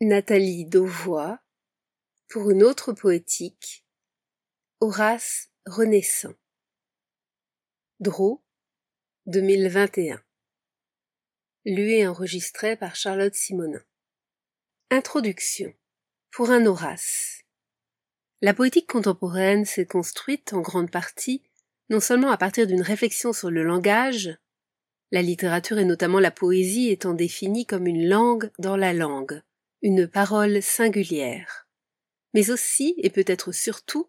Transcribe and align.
Nathalie 0.00 0.66
Dauvois 0.66 1.38
pour 2.28 2.50
une 2.50 2.64
autre 2.64 2.92
poétique 2.92 3.86
Horace 4.80 5.50
renaissant. 5.66 6.34
Drô 8.00 8.42
2021 9.26 10.20
Lu 11.64 11.92
et 11.92 12.08
enregistré 12.08 12.76
par 12.76 12.96
Charlotte 12.96 13.36
Simonin. 13.36 13.84
Introduction. 14.90 15.72
Pour 16.32 16.50
un 16.50 16.66
Horace. 16.66 17.44
La 18.42 18.52
poétique 18.52 18.88
contemporaine 18.88 19.64
s'est 19.64 19.86
construite 19.86 20.52
en 20.54 20.60
grande 20.60 20.90
partie 20.90 21.44
non 21.88 22.00
seulement 22.00 22.32
à 22.32 22.36
partir 22.36 22.66
d'une 22.66 22.82
réflexion 22.82 23.32
sur 23.32 23.48
le 23.48 23.62
langage, 23.62 24.36
la 25.12 25.22
littérature 25.22 25.78
et 25.78 25.84
notamment 25.84 26.18
la 26.18 26.32
poésie 26.32 26.90
étant 26.90 27.14
définie 27.14 27.64
comme 27.64 27.86
une 27.86 28.08
langue 28.08 28.50
dans 28.58 28.76
la 28.76 28.92
langue, 28.92 29.40
une 29.86 30.08
parole 30.08 30.62
singulière, 30.62 31.68
mais 32.32 32.48
aussi, 32.48 32.94
et 32.96 33.10
peut-être 33.10 33.52
surtout, 33.52 34.08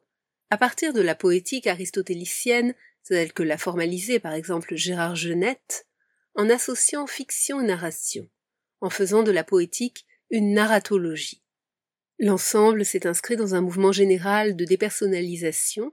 à 0.49 0.57
partir 0.57 0.93
de 0.93 1.01
la 1.01 1.15
poétique 1.15 1.67
aristotélicienne 1.67 2.73
telle 3.03 3.33
que 3.33 3.43
l'a 3.43 3.57
formalisée 3.57 4.19
par 4.19 4.31
exemple 4.31 4.77
Gérard 4.77 5.17
Genette, 5.17 5.85
en 6.33 6.49
associant 6.49 7.07
fiction 7.07 7.59
et 7.59 7.65
narration, 7.65 8.29
en 8.79 8.89
faisant 8.89 9.21
de 9.21 9.31
la 9.31 9.43
poétique 9.43 10.05
une 10.29 10.53
narratologie. 10.53 11.43
L'ensemble 12.19 12.85
s'est 12.85 13.05
inscrit 13.05 13.35
dans 13.35 13.53
un 13.53 13.59
mouvement 13.59 13.91
général 13.91 14.55
de 14.55 14.63
dépersonnalisation, 14.63 15.91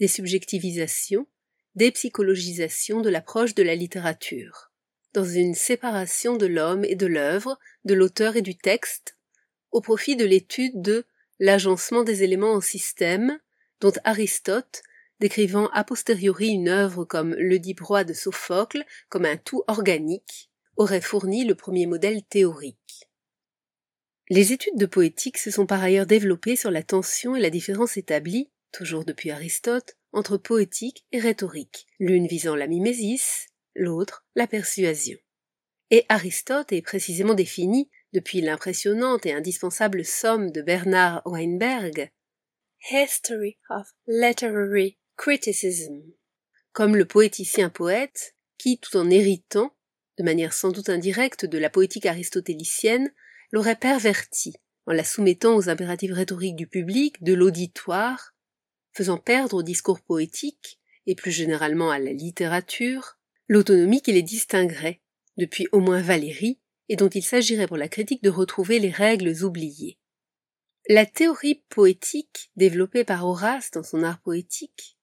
désubjectivisation, 0.00 1.26
dépsychologisation 1.74 3.02
de 3.02 3.10
l'approche 3.10 3.54
de 3.54 3.62
la 3.62 3.74
littérature, 3.74 4.72
dans 5.12 5.26
une 5.26 5.54
séparation 5.54 6.38
de 6.38 6.46
l'homme 6.46 6.86
et 6.86 6.96
de 6.96 7.06
l'œuvre, 7.06 7.58
de 7.84 7.92
l'auteur 7.92 8.34
et 8.36 8.42
du 8.42 8.56
texte, 8.56 9.17
au 9.70 9.80
profit 9.80 10.16
de 10.16 10.24
l'étude 10.24 10.80
de 10.80 11.04
l'agencement 11.38 12.04
des 12.04 12.22
éléments 12.22 12.52
en 12.52 12.60
système, 12.60 13.38
dont 13.80 13.92
Aristote, 14.04 14.82
décrivant 15.20 15.68
a 15.68 15.84
posteriori 15.84 16.48
une 16.48 16.68
œuvre 16.68 17.04
comme 17.04 17.34
le 17.34 17.58
Dibrois 17.58 18.04
de 18.04 18.12
Sophocle, 18.12 18.84
comme 19.08 19.24
un 19.24 19.36
tout 19.36 19.62
organique, 19.66 20.50
aurait 20.76 21.00
fourni 21.00 21.44
le 21.44 21.54
premier 21.54 21.86
modèle 21.86 22.22
théorique. 22.22 23.08
Les 24.30 24.52
études 24.52 24.76
de 24.76 24.86
poétique 24.86 25.38
se 25.38 25.50
sont 25.50 25.66
par 25.66 25.82
ailleurs 25.82 26.06
développées 26.06 26.56
sur 26.56 26.70
la 26.70 26.82
tension 26.82 27.34
et 27.34 27.40
la 27.40 27.50
différence 27.50 27.96
établie, 27.96 28.50
toujours 28.72 29.04
depuis 29.04 29.30
Aristote, 29.30 29.96
entre 30.12 30.36
poétique 30.36 31.06
et 31.12 31.18
rhétorique, 31.18 31.86
l'une 31.98 32.26
visant 32.26 32.54
la 32.54 32.66
mimésis, 32.66 33.48
l'autre 33.74 34.26
la 34.34 34.46
persuasion. 34.46 35.18
Et 35.90 36.04
Aristote 36.08 36.72
est 36.72 36.82
précisément 36.82 37.34
défini 37.34 37.88
depuis 38.12 38.40
l'impressionnante 38.40 39.26
et 39.26 39.32
indispensable 39.32 40.04
somme 40.04 40.50
de 40.50 40.62
Bernard 40.62 41.22
Weinberg, 41.24 42.10
History 42.90 43.58
of 43.70 43.88
Literary 44.06 44.98
Criticism, 45.16 46.02
comme 46.72 46.96
le 46.96 47.04
poéticien 47.04 47.68
poète 47.68 48.34
qui, 48.56 48.78
tout 48.78 48.96
en 48.96 49.10
héritant, 49.10 49.74
de 50.18 50.24
manière 50.24 50.52
sans 50.52 50.70
doute 50.70 50.88
indirecte 50.88 51.44
de 51.44 51.58
la 51.58 51.70
poétique 51.70 52.06
aristotélicienne, 52.06 53.12
l'aurait 53.52 53.76
pervertie 53.76 54.54
en 54.86 54.92
la 54.92 55.04
soumettant 55.04 55.54
aux 55.56 55.68
impératifs 55.68 56.12
rhétoriques 56.12 56.56
du 56.56 56.66
public, 56.66 57.22
de 57.22 57.34
l'auditoire, 57.34 58.34
faisant 58.92 59.18
perdre 59.18 59.58
au 59.58 59.62
discours 59.62 60.00
poétique, 60.00 60.80
et 61.06 61.14
plus 61.14 61.30
généralement 61.30 61.90
à 61.90 61.98
la 61.98 62.12
littérature, 62.12 63.18
l'autonomie 63.48 64.02
qui 64.02 64.12
les 64.12 64.22
distinguerait, 64.22 65.02
depuis 65.36 65.68
au 65.72 65.80
moins 65.80 66.00
Valérie, 66.00 66.58
et 66.88 66.96
dont 66.96 67.08
il 67.08 67.22
s'agirait 67.22 67.66
pour 67.66 67.76
la 67.76 67.88
critique 67.88 68.22
de 68.22 68.30
retrouver 68.30 68.78
les 68.78 68.90
règles 68.90 69.44
oubliées. 69.44 69.98
La 70.88 71.04
théorie 71.04 71.62
poétique 71.68 72.50
développée 72.56 73.04
par 73.04 73.26
Horace 73.26 73.70
dans 73.70 73.82
son 73.82 74.02
art 74.02 74.20
poétique 74.20 74.96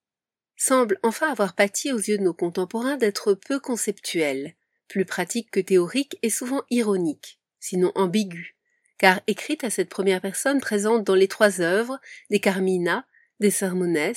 semble 0.58 1.00
enfin 1.04 1.32
avoir 1.32 1.54
pâti 1.54 1.92
aux 1.92 2.00
yeux 2.00 2.18
de 2.18 2.24
nos 2.24 2.34
contemporains 2.34 2.98
d'être 2.98 3.34
peu 3.34 3.60
conceptuelle, 3.60 4.56
plus 4.88 5.06
pratique 5.06 5.52
que 5.52 5.60
théorique 5.60 6.18
et 6.22 6.30
souvent 6.30 6.64
ironique, 6.70 7.40
sinon 7.60 7.92
ambiguë, 7.96 8.56
car 8.98 9.22
écrite 9.28 9.64
à 9.64 9.70
cette 9.70 9.90
première 9.90 10.22
personne 10.22 10.62
présente 10.62 11.04
dans 11.04 11.16
les 11.16 11.28
trois 11.28 11.62
œuvres 11.62 12.00
des 12.30 12.40
Carmina, 12.40 13.06
des 13.40 13.52
Sermones 13.52 14.14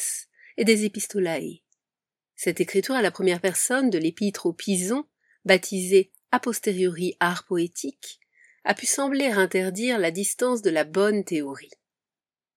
et 0.57 0.65
des 0.65 0.85
Epistolae. 0.85 1.63
Cette 2.37 2.61
écriture 2.61 2.95
à 2.95 3.03
la 3.03 3.11
première 3.11 3.41
personne 3.41 3.91
de 3.91 3.99
l'épître 3.99 4.47
aux 4.47 4.53
Pisons, 4.53 5.07
baptisée 5.45 6.13
a 6.31 6.41
posteriori 6.41 7.17
art 7.21 7.45
poétique, 7.45 8.21
a 8.65 8.75
pu 8.75 8.87
sembler 8.87 9.27
interdire 9.27 9.99
la 9.99 10.11
distance 10.11 10.63
de 10.63 10.71
la 10.71 10.85
bonne 10.85 11.25
théorie. 11.25 11.71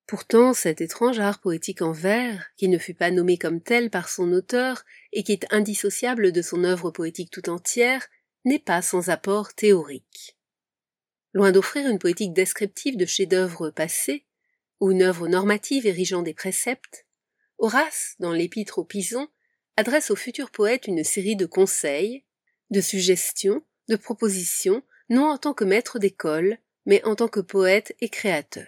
Pourtant, 0.07 0.53
cet 0.53 0.81
étrange 0.81 1.19
art 1.19 1.39
poétique 1.39 1.81
en 1.81 1.93
vers, 1.93 2.47
qui 2.57 2.67
ne 2.67 2.77
fut 2.77 2.93
pas 2.93 3.11
nommé 3.11 3.37
comme 3.37 3.61
tel 3.61 3.89
par 3.89 4.09
son 4.09 4.33
auteur 4.33 4.83
et 5.13 5.23
qui 5.23 5.31
est 5.31 5.51
indissociable 5.53 6.33
de 6.33 6.41
son 6.41 6.65
œuvre 6.65 6.91
poétique 6.91 7.31
tout 7.31 7.49
entière, 7.49 8.05
n'est 8.43 8.59
pas 8.59 8.81
sans 8.81 9.09
apport 9.09 9.53
théorique. 9.53 10.38
Loin 11.33 11.53
d'offrir 11.53 11.88
une 11.88 11.99
poétique 11.99 12.33
descriptive 12.33 12.97
de 12.97 13.05
chefs-d'œuvre 13.05 13.69
passés, 13.69 14.25
ou 14.81 14.91
une 14.91 15.03
œuvre 15.03 15.29
normative 15.29 15.85
érigeant 15.85 16.23
des 16.23 16.33
préceptes, 16.33 17.05
Horace, 17.57 18.15
dans 18.19 18.33
l'épître 18.33 18.79
aux 18.79 18.83
Pisons, 18.83 19.29
adresse 19.77 20.11
au 20.11 20.15
futur 20.15 20.49
poète 20.49 20.88
une 20.88 21.03
série 21.03 21.35
de 21.35 21.45
conseils, 21.45 22.25
de 22.71 22.81
suggestions, 22.81 23.63
de 23.89 23.95
propositions, 23.95 24.81
non 25.09 25.25
en 25.25 25.37
tant 25.37 25.53
que 25.53 25.65
maître 25.65 25.99
d'école, 25.99 26.57
mais 26.85 27.03
en 27.05 27.15
tant 27.15 27.27
que 27.27 27.39
poète 27.39 27.95
et 27.99 28.09
créateur. 28.09 28.67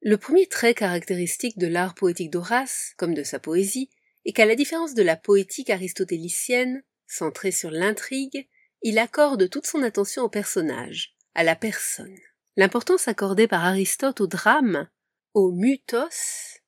Le 0.00 0.16
premier 0.16 0.46
trait 0.46 0.74
caractéristique 0.74 1.58
de 1.58 1.66
l'art 1.66 1.94
poétique 1.94 2.30
d'Horace, 2.30 2.92
comme 2.96 3.14
de 3.14 3.24
sa 3.24 3.40
poésie, 3.40 3.90
est 4.24 4.32
qu'à 4.32 4.46
la 4.46 4.54
différence 4.54 4.94
de 4.94 5.02
la 5.02 5.16
poétique 5.16 5.70
aristotélicienne, 5.70 6.82
centrée 7.06 7.50
sur 7.50 7.70
l'intrigue, 7.70 8.46
il 8.82 8.98
accorde 8.98 9.50
toute 9.50 9.66
son 9.66 9.82
attention 9.82 10.22
au 10.22 10.28
personnage, 10.28 11.16
à 11.34 11.42
la 11.42 11.56
personne. 11.56 12.16
L'importance 12.56 13.08
accordée 13.08 13.48
par 13.48 13.64
Aristote 13.64 14.20
au 14.20 14.26
drame, 14.26 14.88
au 15.34 15.50
mythos, 15.50 16.60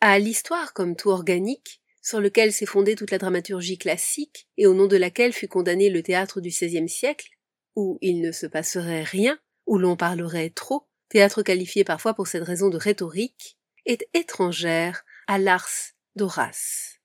à 0.00 0.18
l'histoire 0.18 0.72
comme 0.72 0.96
tout 0.96 1.10
organique, 1.10 1.79
sur 2.02 2.20
lequel 2.20 2.52
s'est 2.52 2.66
fondée 2.66 2.94
toute 2.94 3.10
la 3.10 3.18
dramaturgie 3.18 3.78
classique 3.78 4.48
et 4.56 4.66
au 4.66 4.74
nom 4.74 4.86
de 4.86 4.96
laquelle 4.96 5.32
fut 5.32 5.48
condamné 5.48 5.90
le 5.90 6.02
théâtre 6.02 6.40
du 6.40 6.48
XVIe 6.48 6.88
siècle, 6.88 7.28
où 7.76 7.98
il 8.00 8.20
ne 8.20 8.32
se 8.32 8.46
passerait 8.46 9.02
rien, 9.02 9.38
où 9.66 9.78
l'on 9.78 9.96
parlerait 9.96 10.50
trop, 10.50 10.86
théâtre 11.08 11.42
qualifié 11.42 11.84
parfois 11.84 12.14
pour 12.14 12.26
cette 12.26 12.44
raison 12.44 12.68
de 12.68 12.76
rhétorique, 12.76 13.58
est 13.86 14.08
étrangère 14.14 15.04
à 15.26 15.38
l'ars 15.38 15.94
d'Horace. 16.16 16.98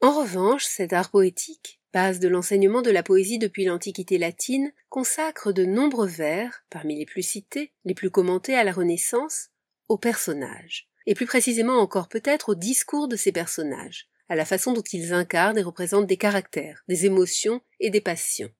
En 0.00 0.12
revanche, 0.18 0.64
cet 0.64 0.92
art 0.92 1.10
poétique, 1.10 1.80
base 1.92 2.20
de 2.20 2.28
l'enseignement 2.28 2.82
de 2.82 2.90
la 2.90 3.02
poésie 3.02 3.38
depuis 3.38 3.64
l'Antiquité 3.64 4.18
latine, 4.18 4.72
consacre 4.88 5.52
de 5.52 5.64
nombreux 5.64 6.06
vers, 6.06 6.64
parmi 6.68 6.98
les 6.98 7.06
plus 7.06 7.22
cités, 7.22 7.72
les 7.84 7.94
plus 7.94 8.10
commentés 8.10 8.54
à 8.54 8.64
la 8.64 8.72
Renaissance, 8.72 9.48
aux 9.88 9.96
personnages, 9.98 10.90
et 11.06 11.14
plus 11.14 11.26
précisément 11.26 11.78
encore 11.78 12.08
peut-être 12.08 12.50
au 12.50 12.54
discours 12.54 13.08
de 13.08 13.16
ces 13.16 13.32
personnages, 13.32 14.08
à 14.28 14.36
la 14.36 14.44
façon 14.44 14.72
dont 14.72 14.82
ils 14.82 15.12
incarnent 15.12 15.58
et 15.58 15.62
représentent 15.62 16.06
des 16.06 16.16
caractères, 16.16 16.82
des 16.88 17.06
émotions 17.06 17.60
et 17.80 17.90
des 17.90 18.00
passions. 18.00 18.50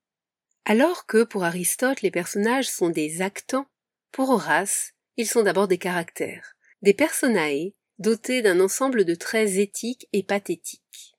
Alors 0.65 1.07
que 1.07 1.25
pour 1.25 1.45
Aristote 1.45 2.03
les 2.03 2.11
personnages 2.11 2.69
sont 2.69 2.91
des 2.91 3.23
actants, 3.23 3.67
pour 4.13 4.31
Horace 4.31 4.93
ils 5.17 5.27
sont 5.27 5.43
d'abord 5.43 5.69
des 5.69 5.79
caractères, 5.79 6.57
des 6.83 6.95
personae 6.95 7.73
dotés 7.99 8.43
d'un 8.43 8.61
ensemble 8.61 9.05
de 9.05 9.15
traits 9.15 9.57
éthiques 9.57 10.09
et 10.13 10.23
pathétiques. 10.23 11.15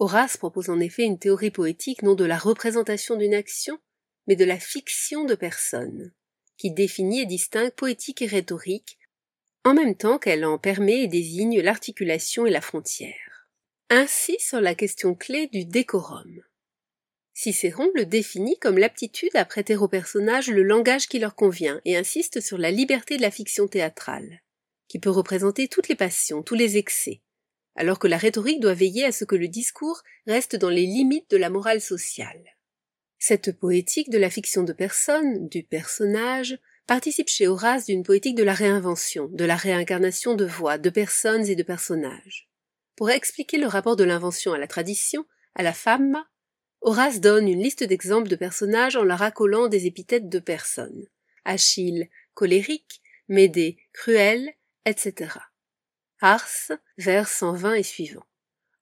Horace 0.00 0.36
propose 0.36 0.70
en 0.70 0.80
effet 0.80 1.04
une 1.04 1.18
théorie 1.18 1.52
poétique 1.52 2.02
non 2.02 2.14
de 2.14 2.24
la 2.24 2.36
représentation 2.36 3.16
d'une 3.16 3.34
action, 3.34 3.78
mais 4.26 4.34
de 4.34 4.44
la 4.44 4.58
fiction 4.58 5.24
de 5.24 5.36
personnes, 5.36 6.12
qui 6.56 6.72
définit 6.72 7.20
et 7.20 7.26
distingue 7.26 7.70
poétique 7.70 8.22
et 8.22 8.26
rhétorique, 8.26 8.98
en 9.64 9.74
même 9.74 9.94
temps 9.94 10.18
qu'elle 10.18 10.44
en 10.44 10.58
permet 10.58 11.02
et 11.02 11.08
désigne 11.08 11.60
l'articulation 11.60 12.44
et 12.44 12.50
la 12.50 12.60
frontière. 12.60 13.33
Ainsi 13.90 14.36
sur 14.40 14.62
la 14.62 14.74
question 14.74 15.14
clé 15.14 15.46
du 15.46 15.66
décorum. 15.66 16.40
Cicéron 17.34 17.90
le 17.94 18.06
définit 18.06 18.58
comme 18.58 18.78
l'aptitude 18.78 19.36
à 19.36 19.44
prêter 19.44 19.76
aux 19.76 19.88
personnages 19.88 20.48
le 20.48 20.62
langage 20.62 21.06
qui 21.06 21.18
leur 21.18 21.34
convient 21.34 21.82
et 21.84 21.94
insiste 21.94 22.40
sur 22.40 22.56
la 22.56 22.70
liberté 22.70 23.18
de 23.18 23.22
la 23.22 23.30
fiction 23.30 23.68
théâtrale, 23.68 24.40
qui 24.88 24.98
peut 24.98 25.10
représenter 25.10 25.68
toutes 25.68 25.88
les 25.88 25.96
passions, 25.96 26.42
tous 26.42 26.54
les 26.54 26.78
excès, 26.78 27.20
alors 27.76 27.98
que 27.98 28.08
la 28.08 28.16
rhétorique 28.16 28.60
doit 28.60 28.72
veiller 28.72 29.04
à 29.04 29.12
ce 29.12 29.26
que 29.26 29.36
le 29.36 29.48
discours 29.48 30.02
reste 30.26 30.56
dans 30.56 30.70
les 30.70 30.86
limites 30.86 31.30
de 31.30 31.36
la 31.36 31.50
morale 31.50 31.82
sociale. 31.82 32.56
Cette 33.18 33.52
poétique 33.52 34.08
de 34.08 34.18
la 34.18 34.30
fiction 34.30 34.62
de 34.62 34.72
personne, 34.72 35.46
du 35.48 35.62
personnage, 35.62 36.58
participe 36.86 37.28
chez 37.28 37.48
Horace 37.48 37.84
d'une 37.84 38.02
poétique 38.02 38.36
de 38.36 38.44
la 38.44 38.54
réinvention, 38.54 39.28
de 39.30 39.44
la 39.44 39.56
réincarnation 39.56 40.34
de 40.34 40.46
voix, 40.46 40.78
de 40.78 40.90
personnes 40.90 41.46
et 41.46 41.54
de 41.54 41.62
personnages. 41.62 42.48
Pour 42.96 43.10
expliquer 43.10 43.58
le 43.58 43.66
rapport 43.66 43.96
de 43.96 44.04
l'invention 44.04 44.52
à 44.52 44.58
la 44.58 44.66
tradition, 44.66 45.26
à 45.54 45.62
la 45.62 45.72
femme, 45.72 46.24
Horace 46.80 47.20
donne 47.20 47.48
une 47.48 47.62
liste 47.62 47.82
d'exemples 47.82 48.28
de 48.28 48.36
personnages 48.36 48.96
en 48.96 49.04
leur 49.04 49.22
accolant 49.22 49.68
des 49.68 49.86
épithètes 49.86 50.28
de 50.28 50.38
personnes. 50.38 51.06
Achille, 51.44 52.08
colérique, 52.34 53.00
Médée, 53.28 53.78
cruel, 53.94 54.52
etc. 54.84 55.38
Ars, 56.20 56.72
vers 56.98 57.26
120 57.26 57.74
et 57.74 57.82
suivant. 57.82 58.26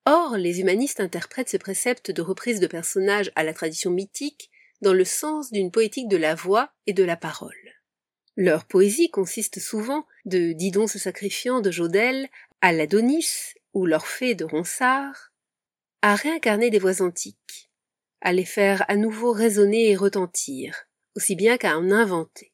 Or, 0.05 0.37
les 0.37 0.59
humanistes 0.59 0.99
interprètent 0.99 1.49
ce 1.49 1.57
précepte 1.57 2.11
de 2.11 2.23
reprise 2.23 2.59
de 2.59 2.67
personnages 2.67 3.31
à 3.37 3.45
la 3.45 3.55
tradition 3.55 3.93
mythique 3.93 4.51
dans 4.81 4.93
le 4.93 5.05
sens 5.05 5.53
d'une 5.53 5.71
poétique 5.71 6.09
de 6.09 6.17
la 6.17 6.35
voix 6.35 6.73
et 6.89 6.93
de 6.93 7.05
la 7.05 7.17
parole. 7.17 7.55
Leur 8.37 8.65
poésie 8.65 9.11
consiste 9.11 9.61
souvent 9.61 10.07
de 10.25 10.53
Didon 10.53 10.89
se 10.89 10.99
sacrifiant 10.99 11.61
de 11.61 11.71
Jodelle 11.71 12.29
à 12.63 12.73
l'Adonis 12.73 13.55
ou 13.75 13.87
l'Orphée 13.87 14.35
de 14.35 14.45
Ronsard, 14.45 15.33
à 16.03 16.15
réincarner 16.15 16.71
des 16.71 16.79
voix 16.79 17.03
antiques, 17.03 17.71
à 18.21 18.33
les 18.33 18.45
faire 18.45 18.85
à 18.89 18.97
nouveau 18.97 19.33
résonner 19.33 19.91
et 19.91 19.97
retentir, 19.97 20.89
aussi 21.17 21.37
bien 21.37 21.57
qu'à 21.57 21.79
en 21.79 21.91
inventer. 21.91 22.53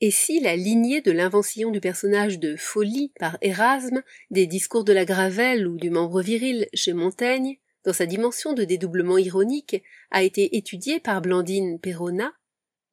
Et 0.00 0.10
si 0.10 0.40
la 0.40 0.56
lignée 0.56 1.00
de 1.00 1.12
l'invention 1.12 1.70
du 1.70 1.80
personnage 1.80 2.40
de 2.40 2.56
folie 2.56 3.12
par 3.20 3.38
Erasme, 3.40 4.02
des 4.30 4.46
discours 4.46 4.82
de 4.82 4.92
la 4.92 5.04
Gravelle 5.04 5.68
ou 5.68 5.76
du 5.76 5.90
membre 5.90 6.22
viril 6.22 6.68
chez 6.74 6.92
Montaigne, 6.92 7.58
dans 7.84 7.92
sa 7.92 8.06
dimension 8.06 8.52
de 8.52 8.64
dédoublement 8.64 9.18
ironique, 9.18 9.82
a 10.10 10.22
été 10.22 10.56
étudiée 10.56 11.00
par 11.00 11.22
Blandine 11.22 11.78
Perrona, 11.80 12.32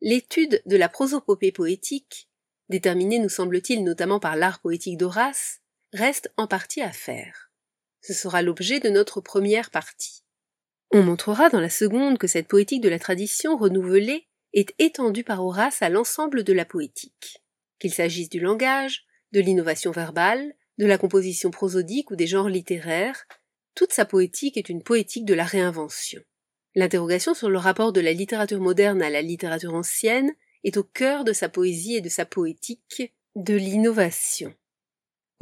l'étude 0.01 0.61
de 0.65 0.77
la 0.77 0.87
prosopopée 0.87 1.51
poétique, 1.51 2.29
déterminée 2.69 3.19
nous 3.19 3.29
semble-t-il 3.29 3.83
notamment 3.83 4.19
par 4.19 4.35
l'art 4.35 4.59
poétique 4.59 4.97
d'Horace, 4.97 5.61
reste 5.93 6.31
en 6.37 6.47
partie 6.47 6.81
à 6.81 6.91
faire. 6.91 7.51
Ce 8.01 8.13
sera 8.13 8.41
l'objet 8.41 8.79
de 8.79 8.89
notre 8.89 9.21
première 9.21 9.71
partie. 9.71 10.23
On 10.91 11.03
montrera 11.03 11.49
dans 11.49 11.59
la 11.59 11.69
seconde 11.69 12.17
que 12.17 12.27
cette 12.27 12.47
poétique 12.47 12.81
de 12.81 12.89
la 12.89 12.99
tradition 12.99 13.57
renouvelée 13.57 14.27
est 14.53 14.73
étendue 14.79 15.23
par 15.23 15.45
Horace 15.45 15.81
à 15.81 15.89
l'ensemble 15.89 16.43
de 16.43 16.53
la 16.53 16.65
poétique. 16.65 17.43
Qu'il 17.79 17.93
s'agisse 17.93 18.29
du 18.29 18.39
langage, 18.39 19.05
de 19.31 19.39
l'innovation 19.39 19.91
verbale, 19.91 20.53
de 20.77 20.85
la 20.85 20.97
composition 20.97 21.51
prosodique 21.51 22.09
ou 22.09 22.15
des 22.15 22.27
genres 22.27 22.49
littéraires, 22.49 23.25
toute 23.75 23.93
sa 23.93 24.05
poétique 24.05 24.57
est 24.57 24.69
une 24.69 24.81
poétique 24.81 25.25
de 25.25 25.33
la 25.33 25.43
réinvention. 25.43 26.21
L'interrogation 26.75 27.33
sur 27.33 27.49
le 27.49 27.57
rapport 27.57 27.93
de 27.93 28.01
la 28.01 28.13
littérature 28.13 28.59
moderne 28.59 29.01
à 29.01 29.09
la 29.09 29.21
littérature 29.21 29.73
ancienne 29.73 30.31
est 30.63 30.77
au 30.77 30.83
cœur 30.83 31.23
de 31.23 31.33
sa 31.33 31.49
poésie 31.49 31.95
et 31.95 32.01
de 32.01 32.09
sa 32.09 32.25
poétique 32.25 33.13
de 33.35 33.55
l'innovation. 33.55 34.53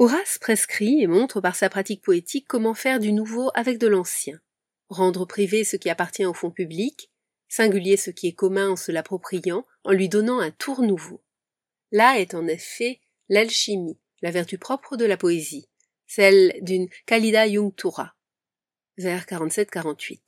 Horace 0.00 0.38
prescrit 0.38 1.02
et 1.02 1.08
montre 1.08 1.40
par 1.40 1.56
sa 1.56 1.68
pratique 1.68 2.02
poétique 2.02 2.46
comment 2.46 2.74
faire 2.74 3.00
du 3.00 3.12
nouveau 3.12 3.50
avec 3.54 3.78
de 3.78 3.88
l'ancien, 3.88 4.40
rendre 4.88 5.24
privé 5.24 5.64
ce 5.64 5.76
qui 5.76 5.90
appartient 5.90 6.24
au 6.24 6.34
fond 6.34 6.52
public, 6.52 7.10
singulier 7.48 7.96
ce 7.96 8.10
qui 8.10 8.28
est 8.28 8.32
commun 8.32 8.70
en 8.70 8.76
se 8.76 8.92
l'appropriant, 8.92 9.66
en 9.82 9.90
lui 9.90 10.08
donnant 10.08 10.38
un 10.38 10.52
tour 10.52 10.82
nouveau. 10.82 11.20
Là 11.90 12.20
est 12.20 12.34
en 12.34 12.46
effet 12.46 13.00
l'alchimie, 13.28 13.98
la 14.22 14.30
vertu 14.30 14.56
propre 14.56 14.96
de 14.96 15.04
la 15.04 15.16
poésie, 15.16 15.68
celle 16.06 16.56
d'une 16.60 16.88
Kalida 17.06 17.48
Jungtura, 17.48 18.14
vers 18.98 19.24
47-48, 19.24 20.20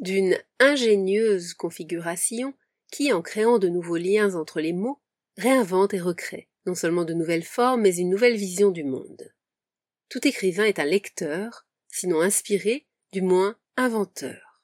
d'une 0.00 0.36
ingénieuse 0.58 1.54
configuration 1.54 2.52
qui, 2.90 3.12
en 3.12 3.22
créant 3.22 3.60
de 3.60 3.68
nouveaux 3.68 3.96
liens 3.96 4.34
entre 4.34 4.60
les 4.60 4.72
mots, 4.72 5.00
réinvente 5.36 5.94
et 5.94 6.00
recrée 6.00 6.48
non 6.68 6.74
seulement 6.74 7.04
de 7.04 7.14
nouvelles 7.14 7.44
formes, 7.44 7.80
mais 7.80 7.96
une 7.96 8.10
nouvelle 8.10 8.36
vision 8.36 8.70
du 8.70 8.84
monde. 8.84 9.32
Tout 10.10 10.28
écrivain 10.28 10.64
est 10.64 10.78
un 10.78 10.84
lecteur, 10.84 11.66
sinon 11.88 12.20
inspiré, 12.20 12.86
du 13.10 13.22
moins 13.22 13.56
inventeur. 13.78 14.62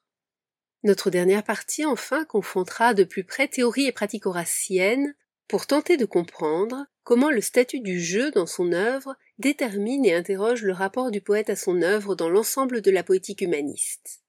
Notre 0.83 1.09
dernière 1.09 1.43
partie, 1.43 1.87
enfin, 1.87 2.27
confrontera 2.27 2.93
de 2.93 3.05
plus 3.05 3.25
près 3.25 3.49
théorie 3.49 3.87
et 3.87 3.93
pratique 3.93 4.27
horacienne 4.27 5.15
pour 5.49 5.67
tenter 5.67 5.97
de 5.97 6.05
comprendre 6.05 6.85
comment 7.05 7.31
le 7.31 7.41
statut 7.41 7.81
du 7.81 7.99
jeu 7.99 8.31
dans 8.33 8.47
son 8.47 8.73
œuvre 8.73 9.17
détermine 9.39 10.05
et 10.05 10.13
interroge 10.13 10.63
le 10.63 10.75
rapport 10.75 11.11
du 11.11 11.23
poète 11.23 11.49
à 11.49 11.57
son 11.57 11.81
œuvre 11.81 12.15
dans 12.15 12.29
l'ensemble 12.29 12.83
de 12.83 12.91
la 12.91 13.03
poétique 13.03 13.41
humaniste. 13.41 14.23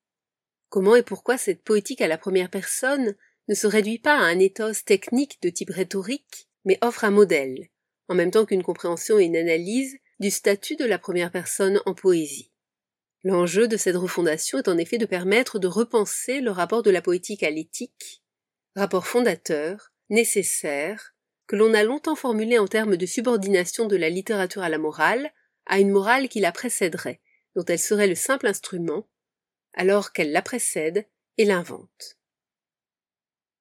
Comment 0.70 0.96
et 0.96 1.02
pourquoi 1.02 1.36
cette 1.36 1.62
poétique 1.62 2.00
à 2.00 2.08
la 2.08 2.16
première 2.16 2.48
personne 2.48 3.14
ne 3.48 3.54
se 3.54 3.66
réduit 3.66 3.98
pas 3.98 4.14
à 4.14 4.24
un 4.24 4.38
éthos 4.38 4.82
technique 4.86 5.42
de 5.42 5.50
type 5.50 5.70
rhétorique, 5.70 6.48
mais 6.66 6.78
offre 6.82 7.04
un 7.04 7.10
modèle, 7.10 7.68
en 8.08 8.14
même 8.14 8.30
temps 8.30 8.44
qu'une 8.44 8.62
compréhension 8.62 9.18
et 9.18 9.24
une 9.24 9.36
analyse 9.36 9.96
du 10.20 10.30
statut 10.30 10.76
de 10.76 10.84
la 10.84 10.98
première 10.98 11.30
personne 11.30 11.80
en 11.86 11.94
poésie. 11.94 12.52
L'enjeu 13.24 13.66
de 13.66 13.76
cette 13.76 13.96
refondation 13.96 14.58
est 14.58 14.68
en 14.68 14.76
effet 14.76 14.98
de 14.98 15.06
permettre 15.06 15.58
de 15.58 15.66
repenser 15.66 16.40
le 16.40 16.50
rapport 16.50 16.82
de 16.82 16.90
la 16.90 17.02
poétique 17.02 17.42
à 17.42 17.50
l'éthique, 17.50 18.22
rapport 18.74 19.06
fondateur, 19.06 19.92
nécessaire, 20.10 21.14
que 21.46 21.56
l'on 21.56 21.74
a 21.74 21.82
longtemps 21.82 22.16
formulé 22.16 22.58
en 22.58 22.66
termes 22.66 22.96
de 22.96 23.06
subordination 23.06 23.86
de 23.86 23.96
la 23.96 24.10
littérature 24.10 24.62
à 24.62 24.68
la 24.68 24.78
morale, 24.78 25.32
à 25.66 25.78
une 25.80 25.90
morale 25.90 26.28
qui 26.28 26.40
la 26.40 26.52
précéderait, 26.52 27.20
dont 27.54 27.64
elle 27.64 27.78
serait 27.78 28.08
le 28.08 28.14
simple 28.14 28.46
instrument, 28.46 29.08
alors 29.74 30.12
qu'elle 30.12 30.32
la 30.32 30.42
précède 30.42 31.06
et 31.38 31.44
l'invente. 31.44 32.15